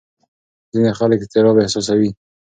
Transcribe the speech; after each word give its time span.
ځینې 0.73 0.91
خلک 0.99 1.19
اضطراب 1.21 1.55
احساسوي. 1.59 2.09